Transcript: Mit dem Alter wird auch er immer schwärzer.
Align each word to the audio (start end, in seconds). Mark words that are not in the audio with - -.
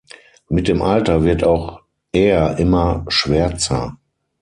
Mit 0.49 0.67
dem 0.67 0.81
Alter 0.81 1.23
wird 1.25 1.43
auch 1.43 1.83
er 2.11 2.57
immer 2.57 3.05
schwärzer. 3.07 3.99